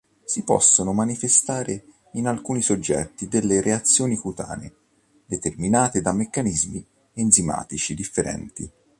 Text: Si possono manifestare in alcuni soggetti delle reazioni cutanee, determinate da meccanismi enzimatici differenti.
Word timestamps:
Si 0.25 0.43
possono 0.43 0.93
manifestare 0.93 1.85
in 2.13 2.25
alcuni 2.25 2.63
soggetti 2.63 3.27
delle 3.27 3.61
reazioni 3.61 4.17
cutanee, 4.17 4.73
determinate 5.27 6.01
da 6.01 6.11
meccanismi 6.11 6.83
enzimatici 7.13 7.93
differenti. 7.93 8.67